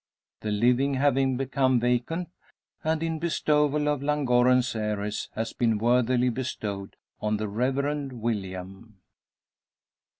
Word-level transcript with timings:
The 0.39 0.49
living 0.49 0.95
having 0.95 1.37
become 1.37 1.79
vacant, 1.79 2.29
and 2.83 3.03
in 3.03 3.19
the 3.19 3.19
bestowal 3.19 3.87
of 3.87 4.01
Llangorren's 4.01 4.75
heiress, 4.75 5.29
has 5.35 5.53
been 5.53 5.77
worthily 5.77 6.29
bestowed 6.29 6.95
on 7.21 7.37
the 7.37 7.47
Reverend 7.47 8.13
William. 8.13 8.97